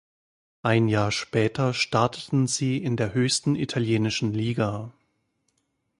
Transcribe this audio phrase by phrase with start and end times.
[0.63, 4.91] Ein Jahr später starteten sie in der höchsten italienischen Liga.